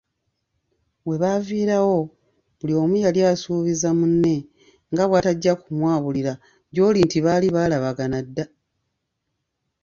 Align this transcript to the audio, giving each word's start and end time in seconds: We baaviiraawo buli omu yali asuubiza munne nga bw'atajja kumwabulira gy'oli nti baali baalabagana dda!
We 1.07 1.15
baaviiraawo 1.21 1.97
buli 2.57 2.73
omu 2.81 2.95
yali 3.03 3.21
asuubiza 3.31 3.89
munne 3.99 4.35
nga 4.91 5.03
bw'atajja 5.09 5.53
kumwabulira 5.61 6.33
gy'oli 6.73 6.99
nti 7.03 7.17
baali 7.25 7.47
baalabagana 7.55 8.19
dda! 8.27 8.45